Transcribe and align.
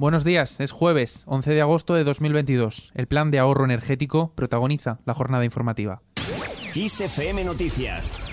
Buenos 0.00 0.24
días, 0.24 0.60
es 0.60 0.72
jueves 0.72 1.24
11 1.26 1.52
de 1.52 1.60
agosto 1.60 1.92
de 1.92 2.04
2022. 2.04 2.90
El 2.94 3.06
plan 3.06 3.30
de 3.30 3.38
ahorro 3.38 3.66
energético 3.66 4.32
protagoniza 4.34 4.96
la 5.04 5.12
jornada 5.12 5.44
informativa. 5.44 6.00
XFM 6.72 7.44
Noticias. 7.44 8.29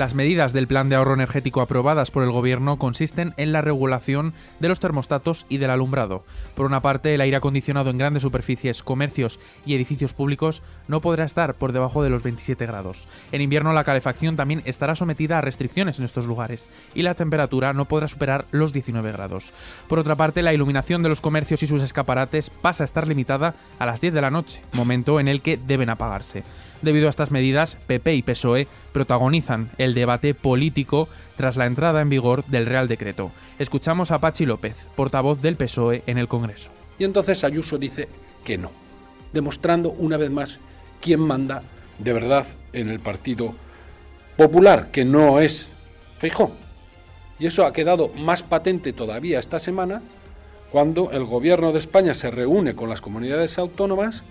Las 0.00 0.14
medidas 0.14 0.54
del 0.54 0.66
plan 0.66 0.88
de 0.88 0.96
ahorro 0.96 1.12
energético 1.12 1.60
aprobadas 1.60 2.10
por 2.10 2.22
el 2.22 2.30
Gobierno 2.30 2.78
consisten 2.78 3.34
en 3.36 3.52
la 3.52 3.60
regulación 3.60 4.32
de 4.58 4.70
los 4.70 4.80
termostatos 4.80 5.44
y 5.50 5.58
del 5.58 5.68
alumbrado. 5.68 6.24
Por 6.54 6.64
una 6.64 6.80
parte, 6.80 7.14
el 7.14 7.20
aire 7.20 7.36
acondicionado 7.36 7.90
en 7.90 7.98
grandes 7.98 8.22
superficies, 8.22 8.82
comercios 8.82 9.38
y 9.66 9.74
edificios 9.74 10.14
públicos 10.14 10.62
no 10.88 11.02
podrá 11.02 11.26
estar 11.26 11.52
por 11.52 11.72
debajo 11.72 12.02
de 12.02 12.08
los 12.08 12.22
27 12.22 12.64
grados. 12.64 13.08
En 13.30 13.42
invierno, 13.42 13.74
la 13.74 13.84
calefacción 13.84 14.36
también 14.36 14.62
estará 14.64 14.94
sometida 14.94 15.36
a 15.36 15.42
restricciones 15.42 15.98
en 15.98 16.06
estos 16.06 16.24
lugares 16.24 16.70
y 16.94 17.02
la 17.02 17.12
temperatura 17.12 17.74
no 17.74 17.84
podrá 17.84 18.08
superar 18.08 18.46
los 18.52 18.72
19 18.72 19.12
grados. 19.12 19.52
Por 19.86 19.98
otra 19.98 20.14
parte, 20.14 20.40
la 20.40 20.54
iluminación 20.54 21.02
de 21.02 21.10
los 21.10 21.20
comercios 21.20 21.62
y 21.62 21.66
sus 21.66 21.82
escaparates 21.82 22.48
pasa 22.48 22.84
a 22.84 22.86
estar 22.86 23.06
limitada 23.06 23.54
a 23.78 23.84
las 23.84 24.00
10 24.00 24.14
de 24.14 24.20
la 24.22 24.30
noche, 24.30 24.62
momento 24.72 25.20
en 25.20 25.28
el 25.28 25.42
que 25.42 25.58
deben 25.58 25.90
apagarse. 25.90 26.42
Debido 26.82 27.08
a 27.08 27.10
estas 27.10 27.30
medidas, 27.30 27.76
PP 27.86 28.14
y 28.14 28.22
PSOE 28.22 28.66
protagonizan 28.92 29.70
el 29.76 29.89
debate 29.94 30.34
político 30.34 31.08
tras 31.36 31.56
la 31.56 31.66
entrada 31.66 32.00
en 32.00 32.08
vigor 32.08 32.44
del 32.46 32.66
Real 32.66 32.88
Decreto. 32.88 33.30
Escuchamos 33.58 34.10
a 34.10 34.20
Pachi 34.20 34.46
López, 34.46 34.88
portavoz 34.96 35.40
del 35.40 35.56
PSOE 35.56 36.02
en 36.06 36.18
el 36.18 36.28
Congreso. 36.28 36.70
Y 36.98 37.04
entonces 37.04 37.44
Ayuso 37.44 37.78
dice 37.78 38.08
que 38.44 38.58
no, 38.58 38.70
demostrando 39.32 39.90
una 39.90 40.16
vez 40.16 40.30
más 40.30 40.58
quién 41.00 41.20
manda 41.20 41.62
de 41.98 42.12
verdad 42.12 42.46
en 42.72 42.88
el 42.88 43.00
Partido 43.00 43.54
Popular, 44.36 44.90
que 44.90 45.04
no 45.04 45.40
es 45.40 45.70
Feijó. 46.18 46.52
Y 47.38 47.46
eso 47.46 47.64
ha 47.64 47.72
quedado 47.72 48.08
más 48.08 48.42
patente 48.42 48.92
todavía 48.92 49.38
esta 49.38 49.58
semana 49.58 50.02
cuando 50.70 51.10
el 51.10 51.24
gobierno 51.24 51.72
de 51.72 51.78
España 51.78 52.14
se 52.14 52.30
reúne 52.30 52.74
con 52.74 52.88
las 52.88 53.00
comunidades 53.00 53.58
autónomas 53.58 54.22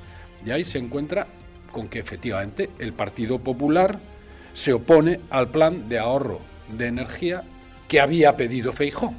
y 0.46 0.52
ahí 0.52 0.64
se 0.64 0.78
encuentra 0.78 1.28
con 1.72 1.90
que 1.90 2.00
efectivamente 2.00 2.70
el 2.80 2.94
Partido 2.94 3.40
Popular 3.40 4.00
se 4.53 4.73
opone 4.73 5.19
al 5.30 5.50
plan 5.50 5.89
de 5.89 6.00
ahorro 6.00 6.39
de 6.78 6.88
energía 6.88 7.44
que 7.88 8.00
había 8.00 8.38
pedido 8.38 8.73
Feijó. 8.73 9.14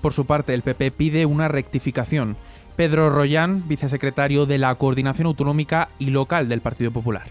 Por 0.00 0.12
su 0.12 0.26
parte, 0.26 0.54
el 0.54 0.62
PP 0.62 0.90
pide 0.92 1.26
una 1.26 1.48
rectificación. 1.48 2.36
Pedro 2.76 3.10
Royán, 3.10 3.66
vicesecretario 3.68 4.46
de 4.46 4.58
la 4.58 4.74
Coordinación 4.74 5.26
Autonómica 5.26 5.88
y 5.98 6.10
Local 6.10 6.48
del 6.48 6.60
Partido 6.60 6.90
Popular. 6.90 7.28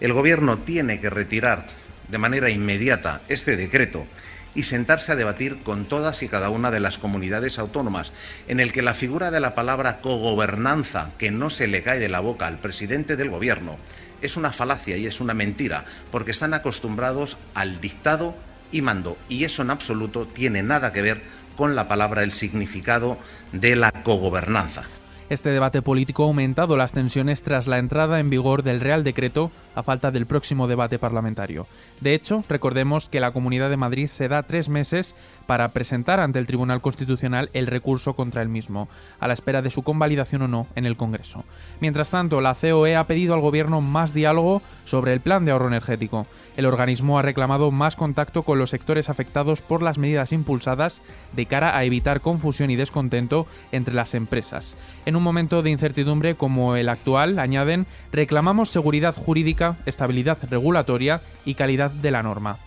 El 0.00 0.12
Gobierno 0.12 0.58
tiene 0.58 1.00
que 1.00 1.10
retirar 1.10 1.66
de 2.08 2.18
manera 2.18 2.50
inmediata 2.50 3.20
este 3.28 3.56
decreto 3.56 4.06
y 4.54 4.64
sentarse 4.64 5.12
a 5.12 5.16
debatir 5.16 5.62
con 5.62 5.84
todas 5.84 6.22
y 6.22 6.28
cada 6.28 6.50
una 6.50 6.70
de 6.70 6.80
las 6.80 6.98
comunidades 6.98 7.58
autónomas, 7.58 8.12
en 8.48 8.60
el 8.60 8.72
que 8.72 8.82
la 8.82 8.94
figura 8.94 9.30
de 9.30 9.40
la 9.40 9.54
palabra 9.54 10.00
cogobernanza, 10.00 11.12
que 11.18 11.30
no 11.30 11.50
se 11.50 11.66
le 11.66 11.82
cae 11.82 11.98
de 11.98 12.08
la 12.08 12.20
boca 12.20 12.46
al 12.46 12.58
presidente 12.58 13.16
del 13.16 13.30
Gobierno, 13.30 13.76
es 14.20 14.36
una 14.36 14.52
falacia 14.52 14.96
y 14.96 15.06
es 15.06 15.20
una 15.20 15.34
mentira, 15.34 15.84
porque 16.10 16.32
están 16.32 16.54
acostumbrados 16.54 17.38
al 17.54 17.80
dictado 17.80 18.36
y 18.72 18.82
mando, 18.82 19.16
y 19.28 19.44
eso 19.44 19.62
en 19.62 19.70
absoluto 19.70 20.26
tiene 20.26 20.62
nada 20.62 20.92
que 20.92 21.02
ver 21.02 21.22
con 21.56 21.74
la 21.74 21.88
palabra, 21.88 22.22
el 22.22 22.32
significado 22.32 23.18
de 23.52 23.76
la 23.76 23.90
cogobernanza. 23.90 24.84
Este 25.30 25.50
debate 25.50 25.82
político 25.82 26.22
ha 26.22 26.26
aumentado 26.26 26.78
las 26.78 26.92
tensiones 26.92 27.42
tras 27.42 27.66
la 27.66 27.76
entrada 27.76 28.18
en 28.18 28.30
vigor 28.30 28.62
del 28.62 28.80
Real 28.80 29.04
Decreto 29.04 29.50
a 29.74 29.82
falta 29.82 30.10
del 30.10 30.24
próximo 30.24 30.66
debate 30.68 30.98
parlamentario. 30.98 31.66
De 32.00 32.14
hecho, 32.14 32.44
recordemos 32.48 33.10
que 33.10 33.20
la 33.20 33.32
Comunidad 33.32 33.68
de 33.68 33.76
Madrid 33.76 34.06
se 34.06 34.28
da 34.28 34.44
tres 34.44 34.70
meses 34.70 35.14
para 35.46 35.68
presentar 35.68 36.18
ante 36.18 36.38
el 36.38 36.46
Tribunal 36.46 36.80
Constitucional 36.80 37.50
el 37.52 37.66
recurso 37.66 38.14
contra 38.14 38.40
el 38.40 38.48
mismo, 38.48 38.88
a 39.20 39.28
la 39.28 39.34
espera 39.34 39.60
de 39.60 39.70
su 39.70 39.82
convalidación 39.82 40.40
o 40.42 40.48
no 40.48 40.66
en 40.74 40.86
el 40.86 40.96
Congreso. 40.96 41.44
Mientras 41.80 42.08
tanto, 42.08 42.40
la 42.40 42.54
COE 42.54 42.96
ha 42.96 43.06
pedido 43.06 43.34
al 43.34 43.42
Gobierno 43.42 43.82
más 43.82 44.14
diálogo 44.14 44.62
sobre 44.86 45.12
el 45.12 45.20
plan 45.20 45.44
de 45.44 45.52
ahorro 45.52 45.68
energético. 45.68 46.26
El 46.56 46.64
organismo 46.64 47.18
ha 47.18 47.22
reclamado 47.22 47.70
más 47.70 47.96
contacto 47.96 48.44
con 48.44 48.58
los 48.58 48.70
sectores 48.70 49.10
afectados 49.10 49.60
por 49.60 49.82
las 49.82 49.98
medidas 49.98 50.32
impulsadas 50.32 51.02
de 51.34 51.44
cara 51.44 51.76
a 51.76 51.84
evitar 51.84 52.22
confusión 52.22 52.70
y 52.70 52.76
descontento 52.76 53.46
entre 53.72 53.94
las 53.94 54.14
empresas. 54.14 54.74
Un 55.18 55.24
momento 55.24 55.62
de 55.62 55.70
incertidumbre 55.70 56.34
como 56.36 56.76
el 56.76 56.88
actual, 56.88 57.38
añaden, 57.38 57.86
reclamamos 58.12 58.70
seguridad 58.70 59.14
jurídica, 59.14 59.76
estabilidad 59.84 60.38
regulatoria 60.50 61.20
y 61.44 61.54
calidad 61.54 61.90
de 61.90 62.10
la 62.10 62.22
norma. 62.22 62.58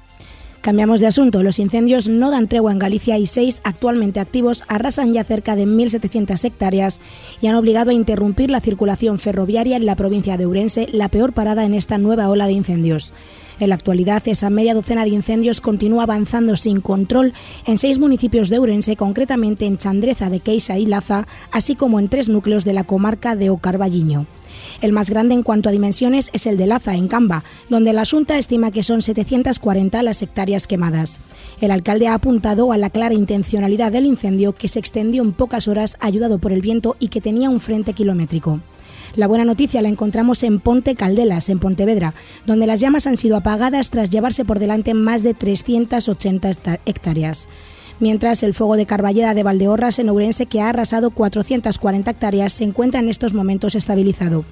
Cambiamos 0.61 0.99
de 0.99 1.07
asunto. 1.07 1.41
Los 1.41 1.57
incendios 1.57 2.07
no 2.07 2.29
dan 2.29 2.47
tregua 2.47 2.71
en 2.71 2.77
Galicia 2.77 3.17
y 3.17 3.25
seis 3.25 3.61
actualmente 3.63 4.19
activos 4.19 4.63
arrasan 4.67 5.11
ya 5.11 5.23
cerca 5.23 5.55
de 5.55 5.65
1.700 5.65 6.45
hectáreas 6.45 7.01
y 7.41 7.47
han 7.47 7.55
obligado 7.55 7.89
a 7.89 7.95
interrumpir 7.95 8.51
la 8.51 8.61
circulación 8.61 9.17
ferroviaria 9.17 9.75
en 9.75 9.87
la 9.87 9.95
provincia 9.95 10.37
de 10.37 10.45
Ourense, 10.45 10.87
la 10.91 11.09
peor 11.09 11.33
parada 11.33 11.65
en 11.65 11.73
esta 11.73 11.97
nueva 11.97 12.29
ola 12.29 12.45
de 12.45 12.53
incendios. 12.53 13.11
En 13.59 13.69
la 13.69 13.75
actualidad, 13.75 14.21
esa 14.27 14.51
media 14.51 14.75
docena 14.75 15.03
de 15.03 15.09
incendios 15.09 15.61
continúa 15.61 16.03
avanzando 16.03 16.55
sin 16.55 16.79
control 16.79 17.33
en 17.65 17.79
seis 17.79 17.97
municipios 17.97 18.49
de 18.49 18.59
Ourense, 18.59 18.95
concretamente 18.95 19.65
en 19.65 19.79
Chandreza 19.79 20.29
de 20.29 20.41
Queixa 20.41 20.77
y 20.77 20.85
Laza, 20.85 21.27
así 21.51 21.73
como 21.73 21.99
en 21.99 22.07
tres 22.07 22.29
núcleos 22.29 22.65
de 22.65 22.73
la 22.73 22.83
comarca 22.83 23.35
de 23.35 23.49
Ocarballiño. 23.49 24.27
El 24.79 24.93
más 24.93 25.09
grande 25.09 25.35
en 25.35 25.43
cuanto 25.43 25.69
a 25.69 25.71
dimensiones 25.71 26.29
es 26.33 26.47
el 26.47 26.57
de 26.57 26.67
Laza, 26.67 26.95
en 26.95 27.07
Camba, 27.07 27.43
donde 27.69 27.93
la 27.93 28.05
Junta 28.05 28.37
estima 28.37 28.71
que 28.71 28.83
son 28.83 29.01
740 29.01 30.03
las 30.03 30.21
hectáreas 30.21 30.67
quemadas. 30.67 31.19
El 31.59 31.71
alcalde 31.71 32.07
ha 32.07 32.13
apuntado 32.13 32.71
a 32.71 32.77
la 32.77 32.89
clara 32.89 33.13
intencionalidad 33.13 33.91
del 33.91 34.05
incendio 34.05 34.53
que 34.53 34.67
se 34.67 34.79
extendió 34.79 35.21
en 35.21 35.33
pocas 35.33 35.67
horas 35.67 35.97
ayudado 35.99 36.39
por 36.39 36.51
el 36.51 36.61
viento 36.61 36.95
y 36.99 37.09
que 37.09 37.21
tenía 37.21 37.49
un 37.49 37.59
frente 37.59 37.93
kilométrico. 37.93 38.61
La 39.15 39.27
buena 39.27 39.43
noticia 39.43 39.81
la 39.81 39.89
encontramos 39.89 40.41
en 40.43 40.59
Ponte 40.59 40.95
Caldelas, 40.95 41.49
en 41.49 41.59
Pontevedra, 41.59 42.13
donde 42.45 42.67
las 42.67 42.79
llamas 42.79 43.07
han 43.07 43.17
sido 43.17 43.35
apagadas 43.35 43.89
tras 43.89 44.09
llevarse 44.09 44.45
por 44.45 44.59
delante 44.59 44.93
más 44.93 45.21
de 45.21 45.33
380 45.33 46.79
hectáreas 46.85 47.49
mientras 48.01 48.43
el 48.43 48.53
fuego 48.53 48.75
de 48.75 48.85
Carballeda 48.85 49.33
de 49.33 49.43
Valdeorras 49.43 49.99
en 49.99 50.09
Ourense, 50.09 50.47
que 50.47 50.59
ha 50.59 50.69
arrasado 50.69 51.11
440 51.11 52.11
hectáreas, 52.11 52.51
se 52.51 52.65
encuentra 52.65 52.99
en 52.99 53.07
estos 53.07 53.33
momentos 53.33 53.75
estabilizado. 53.75 54.43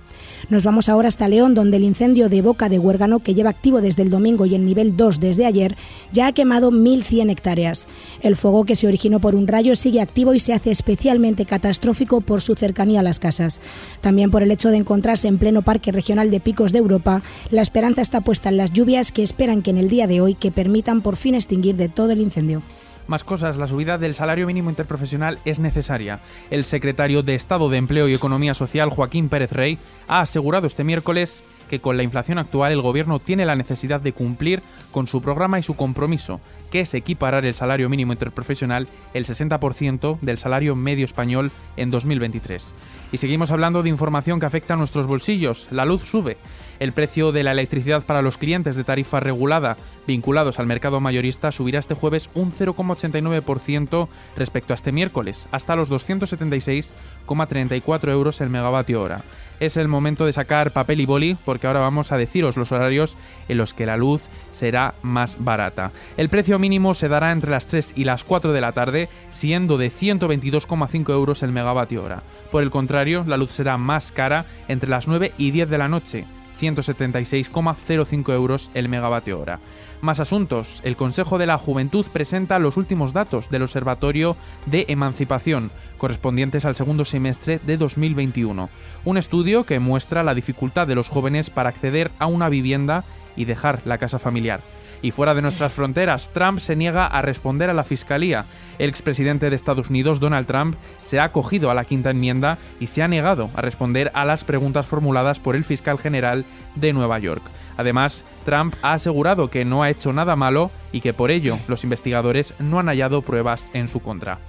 Nos 0.50 0.64
vamos 0.64 0.88
ahora 0.88 1.10
hasta 1.10 1.28
León, 1.28 1.54
donde 1.54 1.78
el 1.78 1.84
incendio 1.84 2.30
de 2.30 2.42
Boca 2.42 2.70
de 2.70 2.80
Huérgano, 2.80 3.20
que 3.20 3.34
lleva 3.34 3.50
activo 3.50 3.82
desde 3.82 4.04
el 4.04 4.10
domingo 4.10 4.46
y 4.46 4.56
en 4.56 4.66
nivel 4.66 4.96
2 4.96 5.20
desde 5.20 5.46
ayer, 5.46 5.76
ya 6.14 6.28
ha 6.28 6.32
quemado 6.32 6.72
1.100 6.72 7.32
hectáreas. 7.32 7.88
El 8.22 8.38
fuego 8.38 8.64
que 8.64 8.76
se 8.76 8.88
originó 8.88 9.20
por 9.20 9.36
un 9.36 9.48
rayo 9.48 9.76
sigue 9.76 10.00
activo 10.00 10.34
y 10.34 10.40
se 10.40 10.54
hace 10.54 10.72
especialmente 10.72 11.46
catastrófico 11.46 12.22
por 12.22 12.42
su 12.42 12.56
cercanía 12.56 13.02
a 13.02 13.04
las 13.04 13.20
casas. 13.20 13.60
También 14.02 14.32
por 14.32 14.44
el 14.44 14.52
hecho 14.52 14.70
de 14.70 14.78
encontrarse 14.78 15.28
en 15.28 15.40
pleno 15.40 15.64
Parque 15.64 15.92
Regional 15.92 16.32
de 16.32 16.40
Picos 16.40 16.72
de 16.72 16.80
Europa, 16.80 17.24
la 17.50 17.62
esperanza 17.62 18.02
está 18.02 18.22
puesta 18.22 18.50
en 18.50 18.58
las 18.58 18.72
lluvias 18.72 19.12
que 19.12 19.24
esperan 19.24 19.62
que 19.62 19.72
en 19.72 19.78
el 19.78 19.90
día 19.90 20.08
de 20.08 20.22
hoy 20.22 20.36
que 20.36 20.52
permitan 20.52 21.02
por 21.02 21.16
fin 21.16 21.36
extinguir 21.36 21.76
de 21.76 21.90
todo 21.90 22.12
el 22.12 22.22
incendio. 22.22 22.62
Más 23.10 23.24
cosas, 23.24 23.58
la 23.58 23.68
subida 23.68 23.98
del 23.98 24.14
salario 24.14 24.46
mínimo 24.46 24.70
interprofesional 24.70 25.40
es 25.44 25.58
necesaria. 25.58 26.20
El 26.52 26.64
secretario 26.64 27.24
de 27.24 27.34
Estado 27.34 27.68
de 27.68 27.78
Empleo 27.78 28.08
y 28.08 28.14
Economía 28.14 28.54
Social, 28.54 28.92
Joaquín 28.92 29.30
Pérez 29.30 29.52
Rey, 29.52 29.80
ha 30.08 30.20
asegurado 30.20 30.68
este 30.68 30.84
miércoles 30.84 31.44
que 31.70 31.80
con 31.80 31.96
la 31.96 32.04
inflación 32.04 32.38
actual 32.38 32.74
el 32.74 32.82
gobierno 32.82 33.20
tiene 33.20 33.46
la 33.46 33.56
necesidad 33.56 34.02
de 34.02 34.12
cumplir 34.12 34.62
con 34.92 35.08
su 35.08 35.22
programa 35.22 35.60
y 35.60 35.64
su 35.64 35.76
compromiso, 35.76 36.42
que 36.72 36.82
es 36.82 36.94
equiparar 36.94 37.46
el 37.46 37.54
salario 37.54 37.88
mínimo 37.88 38.12
interprofesional 38.12 38.90
el 39.14 39.26
60% 39.26 40.20
del 40.20 40.38
salario 40.38 40.76
medio 40.76 41.06
español 41.06 41.52
en 41.78 41.92
2023. 41.92 42.74
Y 43.12 43.18
seguimos 43.18 43.52
hablando 43.52 43.82
de 43.82 43.90
información 43.90 44.40
que 44.40 44.46
afecta 44.46 44.74
a 44.74 44.78
nuestros 44.78 45.08
bolsillos. 45.08 45.68
La 45.72 45.86
luz 45.86 46.04
sube. 46.04 46.38
El 46.80 46.94
precio 46.94 47.32
de 47.32 47.44
la 47.44 47.52
electricidad 47.52 48.06
para 48.06 48.22
los 48.22 48.38
clientes 48.38 48.76
de 48.76 48.84
tarifa 48.84 49.20
regulada 49.20 49.78
vinculados 50.08 50.60
al 50.60 50.66
mercado 50.66 51.00
mayorista 51.00 51.52
subirá 51.52 51.80
este 51.80 51.94
jueves 51.94 52.30
un 52.34 52.52
0,89% 52.52 54.08
respecto 54.36 54.74
a 54.74 54.76
este 54.76 54.92
miércoles, 54.92 55.48
hasta 55.52 55.76
los 55.76 55.92
276,34 55.92 58.12
euros 58.12 58.42
el 58.42 58.50
megavatio 58.50 59.02
hora. 59.02 59.24
Es 59.60 59.78
el 59.78 59.88
momento 59.88 60.26
de 60.26 60.34
sacar 60.34 60.72
papel 60.72 61.02
y 61.02 61.06
boli 61.06 61.38
porque 61.60 61.68
ahora 61.68 61.82
vamos 61.82 62.14
a 62.14 62.18
deciros 62.18 62.56
los 62.56 62.72
horarios 62.72 63.18
en 63.50 63.58
los 63.58 63.74
que 63.74 63.86
la 63.86 63.98
luz 63.98 64.30
será 64.50 64.94
más 65.02 65.36
barata. 65.44 65.92
El 66.16 66.30
precio 66.30 66.58
mínimo 66.58 66.94
se 66.94 67.10
dará 67.10 67.34
entre 67.34 67.52
las 67.52 67.68
3 67.68 67.96
y 67.98 68.06
las 68.06 68.24
4 68.24 68.54
de 68.54 68.62
la 68.62 68.72
tarde, 68.72 69.10
siendo 69.30 69.78
de 69.78 69.92
122,5 69.92 71.12
euros 71.12 71.44
el 71.44 71.52
megavatio 71.52 72.02
hora. 72.02 72.24
Por 72.50 72.64
el 72.64 72.72
contrario, 72.72 73.26
la 73.28 73.36
luz 73.36 73.52
será 73.52 73.78
más 73.78 74.14
cara 74.14 74.46
entre 74.70 74.90
las 74.90 75.10
9 75.10 75.34
y 75.38 75.52
10 75.52 75.70
de 75.70 75.78
la 75.78 75.90
noche, 75.90 76.26
176,05 76.60 78.34
euros 78.34 78.72
el 78.74 78.90
megavatio 78.90 79.40
hora. 79.40 79.60
Más 80.02 80.20
asuntos. 80.20 80.82
El 80.84 80.96
Consejo 80.96 81.38
de 81.38 81.46
la 81.46 81.58
Juventud 81.58 82.06
presenta 82.12 82.60
los 82.60 82.78
últimos 82.78 83.14
datos 83.14 83.50
del 83.50 83.64
Observatorio 83.64 84.38
de 84.66 84.86
Emancipación, 84.88 85.72
correspondientes 85.98 86.66
al 86.66 86.76
segundo 86.76 87.06
semestre 87.06 87.60
de 87.66 87.78
2021. 87.78 88.70
Un 89.06 89.18
estudio 89.18 89.66
que 89.66 89.80
muestra 89.80 90.24
la 90.24 90.36
dificultad 90.36 90.88
de 90.88 90.96
los 90.96 91.10
jóvenes 91.10 91.50
para 91.50 91.70
acceder 91.70 92.12
a 92.20 92.28
una 92.28 92.50
vivienda 92.50 93.04
y 93.36 93.46
dejar 93.46 93.82
la 93.86 93.98
casa 93.98 94.20
familiar. 94.20 94.62
Y 95.02 95.12
fuera 95.12 95.34
de 95.34 95.42
nuestras 95.42 95.74
fronteras, 95.74 96.30
Trump 96.34 96.60
se 96.60 96.76
niega 96.76 97.06
a 97.06 97.22
responder 97.22 97.70
a 97.70 97.74
la 97.74 97.84
Fiscalía. 97.84 98.46
El 98.78 98.90
expresidente 98.90 99.50
de 99.50 99.56
Estados 99.56 99.90
Unidos, 99.90 100.20
Donald 100.20 100.48
Trump, 100.48 100.76
se 101.02 101.20
ha 101.20 101.26
acogido 101.26 101.72
a 101.72 101.74
la 101.74 101.86
quinta 101.86 102.12
enmienda 102.12 102.58
y 102.80 102.88
se 102.88 103.02
ha 103.02 103.08
negado 103.08 103.50
a 103.56 103.62
responder 103.62 104.12
a 104.14 104.26
las 104.26 104.44
preguntas 104.44 104.86
formuladas 104.86 105.40
por 105.40 105.56
el 105.56 105.66
fiscal 105.66 105.98
general 105.98 106.46
de 106.76 106.94
Nueva 106.94 107.20
York. 107.20 107.44
Además, 107.78 108.26
Trump 108.46 108.76
ha 108.82 108.94
asegurado 108.94 109.50
que 109.50 109.66
no 109.66 109.84
ha 109.84 109.90
hecho 109.90 110.12
nada 110.12 110.36
malo 110.36 110.72
y 110.92 111.02
que 111.02 111.14
por 111.14 111.32
ello 111.32 111.58
los 111.68 111.84
investigadores 111.84 112.54
no 112.60 112.80
han 112.80 112.88
hallado 112.88 113.22
pruebas 113.22 113.70
en 113.74 113.88
su 113.88 114.02
contra. 114.02 114.40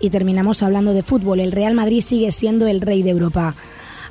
Y 0.00 0.10
terminamos 0.10 0.62
hablando 0.62 0.94
de 0.94 1.02
fútbol. 1.02 1.40
El 1.40 1.52
Real 1.52 1.74
Madrid 1.74 2.00
sigue 2.00 2.30
siendo 2.30 2.66
el 2.68 2.80
rey 2.80 3.02
de 3.02 3.10
Europa. 3.10 3.54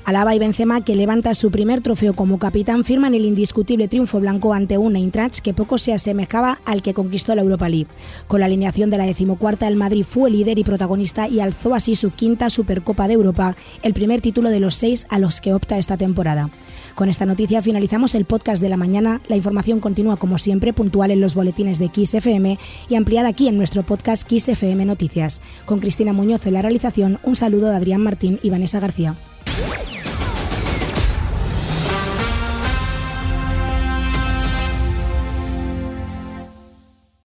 Alaba 0.07 0.33
y 0.33 0.39
Benzema, 0.39 0.86
que 0.86 0.95
levanta 0.95 1.36
su 1.36 1.51
primer 1.51 1.81
trofeo 1.81 2.13
como 2.13 2.39
capitán, 2.39 2.86
firman 2.86 3.13
el 3.13 3.25
indiscutible 3.25 3.89
triunfo 3.89 4.21
blanco 4.21 4.54
ante 4.54 4.77
un 4.77 4.95
Eintracht 4.95 5.39
que 5.39 5.54
poco 5.54 5.77
se 5.77 5.92
asemejaba 5.92 6.59
al 6.63 6.81
que 6.81 6.94
conquistó 6.94 7.36
la 7.36 7.42
Europa 7.42 7.68
League. 7.68 7.89
Con 8.25 8.39
la 8.39 8.45
alineación 8.45 8.89
de 8.89 8.98
la 8.98 9.06
decimocuarta, 9.06 9.68
el 9.68 9.75
Madrid 9.75 10.06
fue 10.06 10.31
líder 10.31 10.59
y 10.59 10.63
protagonista 10.63 11.27
y 11.27 11.42
alzó 11.42 11.75
así 11.75 11.98
su 11.98 12.12
quinta 12.12 12.50
Supercopa 12.50 13.09
de 13.09 13.15
Europa, 13.15 13.57
el 13.83 13.94
primer 13.94 14.21
título 14.21 14.50
de 14.50 14.62
los 14.62 14.75
seis 14.75 15.06
a 15.09 15.19
los 15.19 15.42
que 15.42 15.54
opta 15.54 15.77
esta 15.77 15.98
temporada. 15.98 16.51
Con 16.95 17.09
esta 17.09 17.25
noticia 17.25 17.62
finalizamos 17.62 18.15
el 18.15 18.24
podcast 18.24 18.62
de 18.62 18.69
la 18.69 18.77
mañana. 18.77 19.21
La 19.27 19.36
información 19.36 19.81
continúa 19.81 20.15
como 20.15 20.38
siempre 20.38 20.71
puntual 20.71 21.12
en 21.12 21.19
los 21.19 21.36
boletines 21.36 21.80
de 21.80 21.89
Kiss 21.89 22.13
FM 22.13 22.57
y 22.88 22.95
ampliada 22.95 23.27
aquí 23.27 23.50
en 23.50 23.57
nuestro 23.57 23.83
podcast 23.83 24.25
Kiss 24.25 24.48
FM 24.48 24.86
Noticias. 24.86 25.42
Con 25.65 25.80
Cristina 25.81 26.13
Muñoz 26.13 26.48
en 26.48 26.54
la 26.54 26.62
realización, 26.62 27.19
un 27.24 27.36
saludo 27.36 27.68
de 27.71 27.75
Adrián 27.75 28.01
Martín 28.01 28.39
y 28.42 28.51
Vanessa 28.51 28.80
García. 28.80 29.18